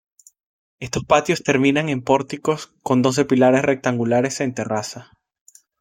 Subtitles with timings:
[0.79, 5.11] Estos patios terminan en pórticos con doce pilares rectangulares en terraza.